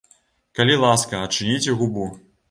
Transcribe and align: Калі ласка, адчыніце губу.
Калі 0.59 0.77
ласка, 0.83 1.19
адчыніце 1.25 1.75
губу. 1.83 2.07